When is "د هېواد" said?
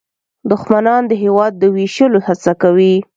1.07-1.53